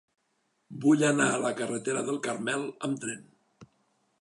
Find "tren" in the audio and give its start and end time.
3.05-3.21